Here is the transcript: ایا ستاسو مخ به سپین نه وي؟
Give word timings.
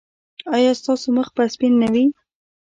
ایا 0.55 0.71
ستاسو 0.81 1.07
مخ 1.17 1.27
به 1.35 1.43
سپین 1.53 1.73
نه 1.81 1.87
وي؟ 1.93 2.05